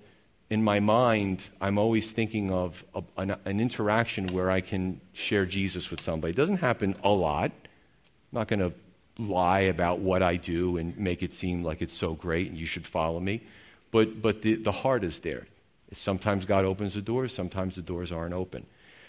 [0.49, 5.45] in my mind, I'm always thinking of a, an, an, interaction where I can share
[5.45, 6.33] Jesus with somebody.
[6.33, 7.51] It doesn't happen a lot.
[7.51, 8.73] I'm not going to
[9.19, 12.67] lie about what I do and make it seem like it's so great and you
[12.67, 13.43] should follow me.
[13.91, 15.47] But, but the, the heart is there.
[15.95, 18.67] Sometimes God opens the doors, sometimes the doors aren't open.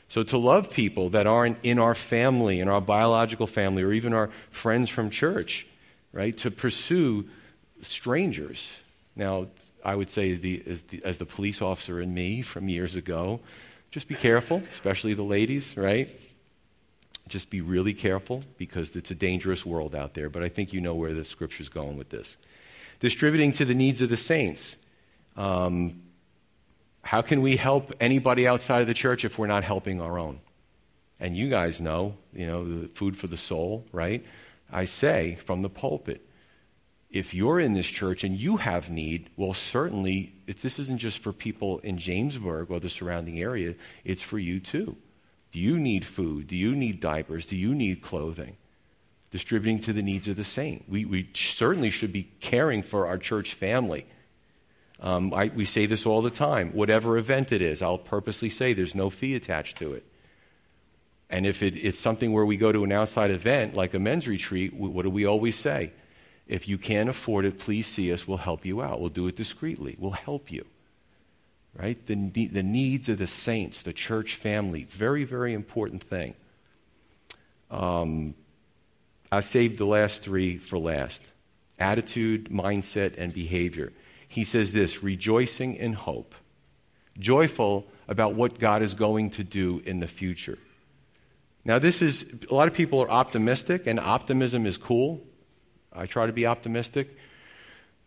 [0.09, 4.13] So to love people that aren't in our family, in our biological family, or even
[4.13, 5.67] our friends from church,
[6.13, 6.37] right?
[6.37, 7.27] To pursue
[7.81, 8.69] strangers.
[9.15, 9.47] Now,
[9.87, 13.39] I would say the, as, the, as the police officer in me from years ago,
[13.89, 16.09] just be careful, especially the ladies, right?
[17.29, 20.29] Just be really careful because it's a dangerous world out there.
[20.29, 22.35] But I think you know where the scripture's going with this.
[22.99, 24.75] Distributing to the needs of the saints.
[25.37, 26.01] Um,
[27.01, 30.41] how can we help anybody outside of the church if we're not helping our own?
[31.17, 34.25] And you guys know, you know, the food for the soul, right?
[34.69, 36.26] I say from the pulpit,
[37.17, 41.33] if you're in this church and you have need, well, certainly, this isn't just for
[41.33, 44.95] people in Jamesburg or the surrounding area, it's for you too.
[45.51, 46.45] Do you need food?
[46.45, 47.47] Do you need diapers?
[47.47, 48.55] Do you need clothing?
[49.31, 50.87] Distributing to the needs of the saint.
[50.87, 54.05] We, we certainly should be caring for our church family.
[54.99, 56.71] Um, I, we say this all the time.
[56.71, 60.05] Whatever event it is, I'll purposely say there's no fee attached to it.
[61.31, 64.27] And if it, it's something where we go to an outside event, like a men's
[64.27, 65.93] retreat, what do we always say?
[66.47, 68.27] If you can't afford it, please see us.
[68.27, 68.99] We'll help you out.
[68.99, 69.95] We'll do it discreetly.
[69.99, 70.65] We'll help you.
[71.75, 72.03] Right?
[72.07, 72.15] The,
[72.47, 76.33] the needs of the saints, the church family, very, very important thing.
[77.69, 78.33] Um,
[79.31, 81.21] I saved the last three for last
[81.79, 83.93] attitude, mindset, and behavior.
[84.27, 86.33] He says this rejoicing in hope,
[87.19, 90.57] joyful about what God is going to do in the future.
[91.63, 95.21] Now, this is, a lot of people are optimistic, and optimism is cool.
[95.97, 97.17] I try to be optimistic.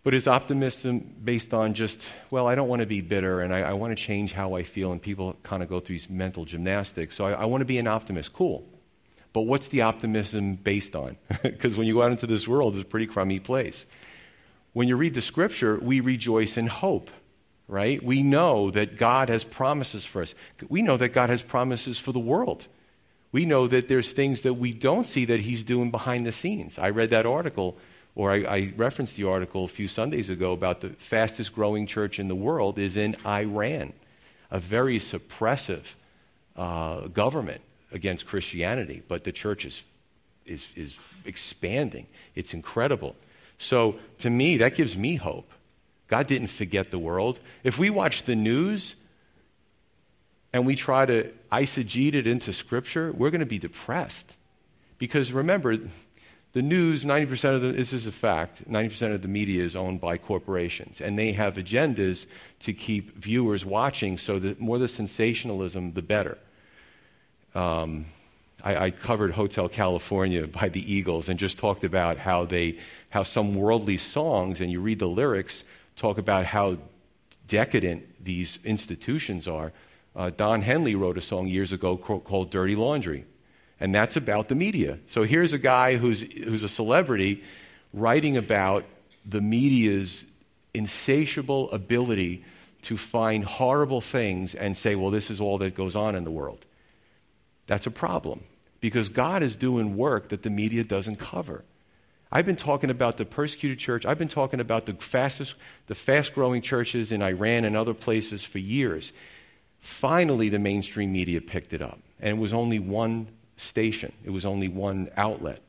[0.02, 3.60] But is optimism based on just, well, I don't want to be bitter and I,
[3.60, 6.46] I want to change how I feel, and people kind of go through these mental
[6.46, 7.16] gymnastics.
[7.16, 8.32] So I, I want to be an optimist.
[8.32, 8.66] Cool.
[9.32, 11.16] But what's the optimism based on?
[11.42, 13.84] Because when you go out into this world, it's a pretty crummy place.
[14.72, 17.10] When you read the scripture, we rejoice in hope,
[17.68, 18.02] right?
[18.02, 20.34] We know that God has promises for us.
[20.68, 22.68] We know that God has promises for the world.
[23.32, 26.78] We know that there's things that we don't see that He's doing behind the scenes.
[26.78, 27.76] I read that article,
[28.14, 32.18] or I, I referenced the article a few Sundays ago about the fastest growing church
[32.18, 33.92] in the world is in Iran,
[34.50, 35.84] a very suppressive
[36.56, 37.60] uh, government
[37.92, 39.82] against Christianity, but the church is,
[40.46, 42.06] is, is expanding.
[42.34, 43.16] It's incredible.
[43.58, 45.50] So to me, that gives me hope.
[46.08, 47.38] God didn't forget the world.
[47.62, 48.96] If we watch the news
[50.52, 54.36] and we try to eisegete it into Scripture, we're going to be depressed.
[54.98, 55.78] Because remember,
[56.52, 60.00] the news, 90% of the, this is a fact, 90% of the media is owned
[60.00, 61.00] by corporations.
[61.00, 62.26] And they have agendas
[62.60, 66.38] to keep viewers watching so the more the sensationalism, the better.
[67.54, 68.06] Um,
[68.62, 73.22] I, I, covered Hotel California by the Eagles and just talked about how they, how
[73.22, 75.64] some worldly songs, and you read the lyrics,
[75.96, 76.78] talk about how
[77.48, 79.72] decadent these institutions are.
[80.14, 83.24] Uh, Don Henley wrote a song years ago called Dirty Laundry,
[83.78, 84.98] and that's about the media.
[85.08, 87.42] So here's a guy who's, who's a celebrity
[87.92, 88.84] writing about
[89.24, 90.24] the media's
[90.74, 92.44] insatiable ability
[92.82, 96.30] to find horrible things and say, well, this is all that goes on in the
[96.30, 96.64] world.
[97.66, 98.40] That's a problem
[98.80, 101.64] because God is doing work that the media doesn't cover.
[102.32, 104.06] I've been talking about the persecuted church.
[104.06, 105.54] I've been talking about the fastest,
[105.88, 109.12] the fast growing churches in Iran and other places for years.
[109.80, 111.98] Finally, the mainstream media picked it up.
[112.20, 115.60] And it was only one station, it was only one outlet.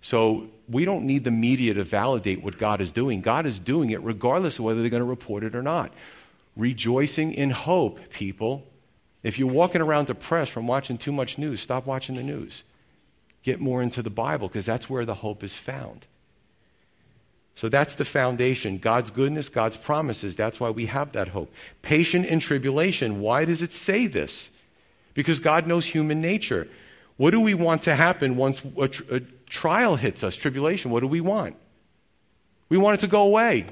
[0.00, 3.20] So we don't need the media to validate what God is doing.
[3.20, 5.92] God is doing it regardless of whether they're going to report it or not.
[6.56, 8.66] Rejoicing in hope, people.
[9.22, 12.64] If you're walking around depressed from watching too much news, stop watching the news.
[13.44, 16.08] Get more into the Bible because that's where the hope is found.
[17.54, 18.78] So that's the foundation.
[18.78, 20.36] God's goodness, God's promises.
[20.36, 21.52] That's why we have that hope.
[21.82, 23.20] Patient in tribulation.
[23.20, 24.48] Why does it say this?
[25.14, 26.66] Because God knows human nature.
[27.16, 30.90] What do we want to happen once a, tr- a trial hits us, tribulation?
[30.90, 31.56] What do we want?
[32.68, 33.66] We want it to go away.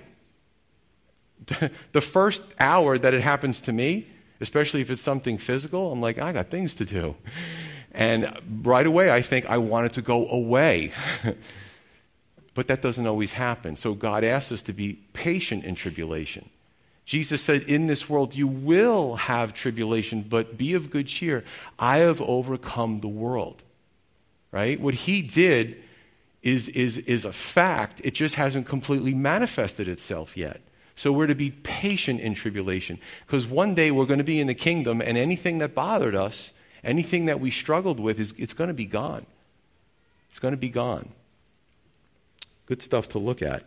[1.92, 4.06] the first hour that it happens to me,
[4.40, 7.16] especially if it's something physical, I'm like, I got things to do.
[7.92, 8.30] And
[8.62, 10.92] right away, I think I want it to go away.
[12.54, 13.76] But that doesn't always happen.
[13.76, 16.50] So God asks us to be patient in tribulation.
[17.04, 21.44] Jesus said, In this world you will have tribulation, but be of good cheer.
[21.78, 23.62] I have overcome the world.
[24.52, 24.80] Right?
[24.80, 25.82] What he did
[26.42, 30.60] is, is, is a fact, it just hasn't completely manifested itself yet.
[30.96, 34.48] So we're to be patient in tribulation because one day we're going to be in
[34.48, 36.50] the kingdom and anything that bothered us,
[36.84, 39.24] anything that we struggled with, is, it's going to be gone.
[40.30, 41.08] It's going to be gone.
[42.70, 43.64] Good stuff to look at.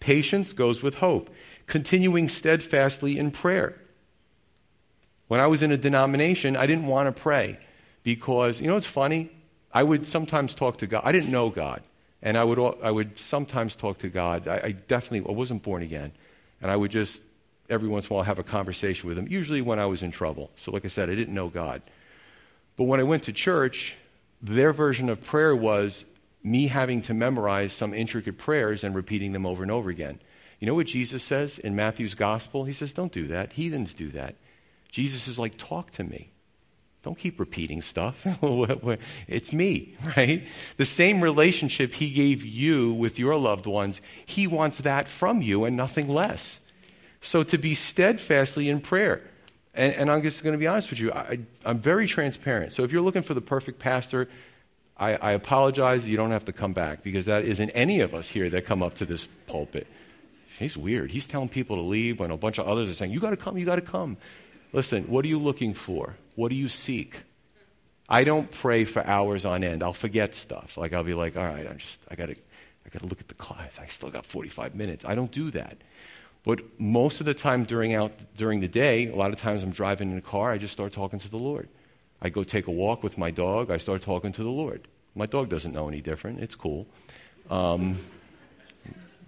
[0.00, 1.30] Patience goes with hope,
[1.68, 3.76] continuing steadfastly in prayer.
[5.28, 7.60] When I was in a denomination, I didn't want to pray
[8.02, 9.30] because, you know, it's funny.
[9.72, 11.02] I would sometimes talk to God.
[11.04, 11.84] I didn't know God.
[12.20, 14.48] And I would, I would sometimes talk to God.
[14.48, 16.10] I, I definitely I wasn't born again.
[16.60, 17.20] And I would just,
[17.70, 20.10] every once in a while, have a conversation with him, usually when I was in
[20.10, 20.50] trouble.
[20.56, 21.80] So, like I said, I didn't know God.
[22.76, 23.94] But when I went to church,
[24.42, 26.04] their version of prayer was
[26.42, 30.20] me having to memorize some intricate prayers and repeating them over and over again.
[30.58, 32.64] You know what Jesus says in Matthew's gospel?
[32.64, 33.52] He says, Don't do that.
[33.52, 34.36] Heathens do that.
[34.90, 36.32] Jesus is like, Talk to me.
[37.02, 38.16] Don't keep repeating stuff.
[39.28, 40.46] it's me, right?
[40.76, 45.64] The same relationship he gave you with your loved ones, he wants that from you
[45.64, 46.58] and nothing less.
[47.20, 49.22] So to be steadfastly in prayer.
[49.74, 52.72] And, and I'm just going to be honest with you, I, am very transparent.
[52.72, 54.28] So if you're looking for the perfect pastor,
[55.02, 56.06] I, I apologize.
[56.06, 58.84] You don't have to come back because that isn't any of us here that come
[58.84, 59.88] up to this pulpit.
[60.60, 61.10] He's weird.
[61.10, 63.36] He's telling people to leave when a bunch of others are saying, You got to
[63.36, 64.16] come, you got to come.
[64.72, 66.14] Listen, what are you looking for?
[66.36, 67.22] What do you seek?
[68.08, 69.82] I don't pray for hours on end.
[69.82, 70.76] I'll forget stuff.
[70.76, 72.36] Like I'll be like, all right, I'm just I gotta
[72.86, 73.70] I gotta look at the clock.
[73.80, 75.04] I still got 45 minutes.
[75.04, 75.78] I don't do that.
[76.44, 79.70] But most of the time during out during the day, a lot of times I'm
[79.72, 81.68] driving in a car, I just start talking to the Lord.
[82.22, 84.86] I go take a walk with my dog, I start talking to the Lord.
[85.14, 86.40] My dog doesn't know any different.
[86.40, 86.86] It's cool.
[87.50, 87.98] Um,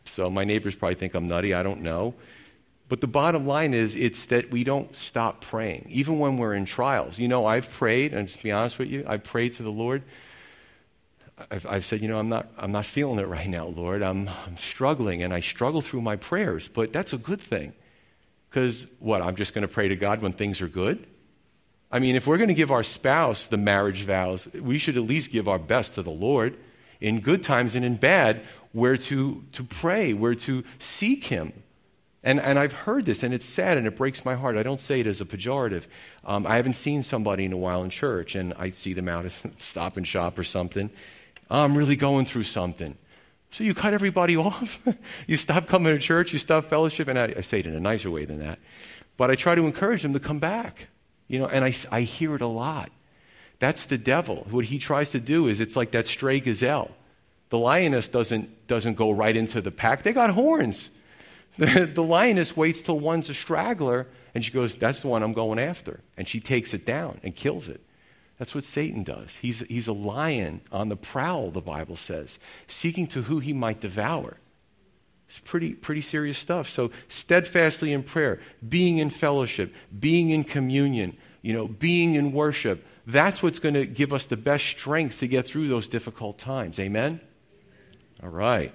[0.04, 1.52] so my neighbors probably think I'm nutty.
[1.52, 2.14] I don't know.
[2.88, 6.66] But the bottom line is, it's that we don't stop praying, even when we're in
[6.66, 7.18] trials.
[7.18, 10.02] You know, I've prayed, and to be honest with you, I've prayed to the Lord.
[11.50, 14.02] I've, I've said, you know, I'm not, I'm not feeling it right now, Lord.
[14.02, 16.68] I'm, I'm struggling, and I struggle through my prayers.
[16.68, 17.72] But that's a good thing.
[18.50, 21.04] Because, what, I'm just going to pray to God when things are good?
[21.90, 25.04] I mean, if we're going to give our spouse the marriage vows, we should at
[25.04, 26.56] least give our best to the Lord.
[27.00, 31.52] In good times and in bad, we're to, to pray, we're to seek Him.
[32.24, 34.56] And, and I've heard this, and it's sad, and it breaks my heart.
[34.56, 35.84] I don't say it as a pejorative.
[36.24, 39.26] Um, I haven't seen somebody in a while in church, and I see them out
[39.26, 40.90] at Stop and Shop or something.
[41.50, 42.96] I'm really going through something.
[43.50, 44.80] So you cut everybody off.
[45.26, 47.80] you stop coming to church, you stop fellowship, and I, I, say it in a
[47.80, 48.58] nicer way than that.
[49.16, 50.88] But I try to encourage them to come back.
[51.28, 52.90] You know, and I, I hear it a lot.
[53.58, 54.46] That's the devil.
[54.50, 56.90] What he tries to do is it's like that stray gazelle.
[57.50, 60.02] The lioness doesn't, doesn't go right into the pack.
[60.02, 60.90] They got horns.
[61.56, 65.32] The, the lioness waits till one's a straggler, and she goes, That's the one I'm
[65.32, 66.00] going after.
[66.16, 67.80] And she takes it down and kills it.
[68.38, 69.30] That's what Satan does.
[69.40, 73.80] He's, he's a lion on the prowl, the Bible says, seeking to who he might
[73.80, 74.38] devour.
[75.34, 76.68] It's pretty, pretty serious stuff.
[76.68, 82.86] So, steadfastly in prayer, being in fellowship, being in communion, you know, being in worship,
[83.04, 86.78] that's what's going to give us the best strength to get through those difficult times.
[86.78, 87.20] Amen?
[88.22, 88.72] All right.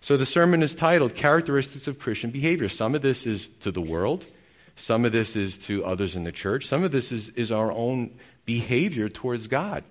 [0.00, 2.70] So the sermon is titled Characteristics of Christian Behavior.
[2.70, 4.24] Some of this is to the world,
[4.76, 7.70] some of this is to others in the church, some of this is, is our
[7.72, 9.84] own behavior towards God.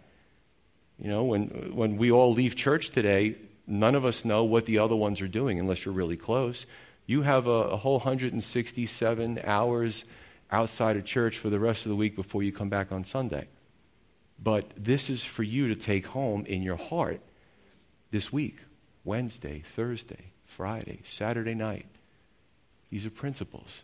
[0.98, 3.36] You know, when, when we all leave church today,
[3.70, 6.66] none of us know what the other ones are doing unless you're really close.
[7.06, 10.04] You have a, a whole 167 hours
[10.52, 13.48] outside of church for the rest of the week before you come back on Sunday.
[14.42, 17.22] But this is for you to take home in your heart
[18.12, 18.60] this week.
[19.04, 21.86] Wednesday, Thursday, Friday, Saturday night.
[22.90, 23.84] These are principles.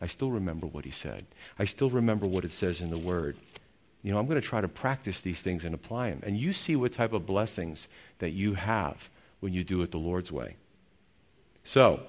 [0.00, 1.26] I still remember what he said.
[1.58, 3.36] I still remember what it says in the Word.
[4.02, 6.20] You know, I'm going to try to practice these things and apply them.
[6.24, 7.86] And you see what type of blessings
[8.18, 10.56] that you have when you do it the Lord's way.
[11.64, 12.00] So,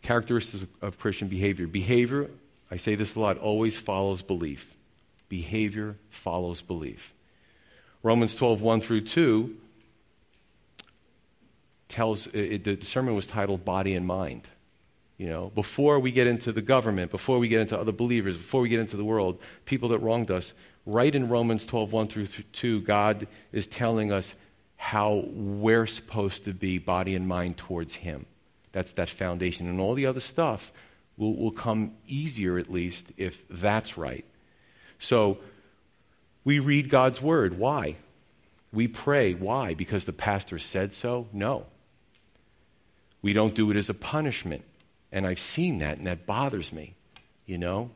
[0.00, 1.66] characteristics of Christian behavior.
[1.66, 2.30] Behavior,
[2.70, 4.74] I say this a lot, always follows belief.
[5.28, 7.14] Behavior follows belief.
[8.02, 9.56] Romans 12, 1 through 2
[11.88, 14.48] tells, it, the sermon was titled Body and Mind.
[15.22, 18.60] You know, before we get into the government, before we get into other believers, before
[18.60, 20.52] we get into the world, people that wronged us,
[20.84, 24.34] right in Romans 12, 1 through 2, God is telling us
[24.74, 28.26] how we're supposed to be body and mind towards Him.
[28.72, 29.68] That's that foundation.
[29.68, 30.72] And all the other stuff
[31.16, 34.24] will, will come easier, at least, if that's right.
[34.98, 35.38] So
[36.42, 37.58] we read God's Word.
[37.58, 37.94] Why?
[38.72, 39.34] We pray.
[39.34, 39.74] Why?
[39.74, 41.28] Because the pastor said so?
[41.32, 41.66] No.
[43.22, 44.64] We don't do it as a punishment.
[45.12, 46.94] And I've seen that, and that bothers me,
[47.46, 47.90] you know?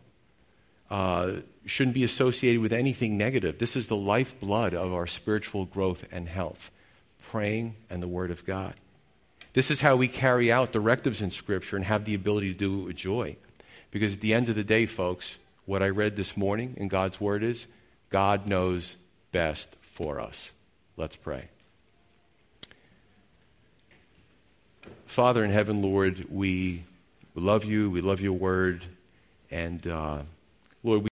[0.91, 3.59] Uh, shouldn't be associated with anything negative.
[3.59, 6.71] This is the lifeblood of our spiritual growth and health
[7.31, 8.75] praying and the Word of God.
[9.53, 12.81] This is how we carry out directives in Scripture and have the ability to do
[12.81, 13.37] it with joy.
[13.91, 17.21] Because at the end of the day, folks, what I read this morning in God's
[17.21, 17.67] Word is
[18.11, 18.97] God knows
[19.33, 20.51] best for us.
[20.97, 21.49] Let's pray.
[25.07, 26.27] Father in heaven, Lord,
[27.37, 27.91] we love you.
[27.91, 28.83] We love your Word.
[29.51, 30.23] And uh,
[30.83, 31.05] Lord, we